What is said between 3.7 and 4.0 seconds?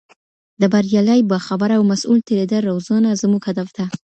ده!